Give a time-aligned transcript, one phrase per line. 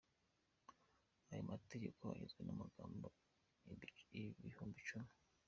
[1.31, 3.07] Aya mategeko agizwe n’amagambo
[4.39, 5.11] ibihumbi icumi.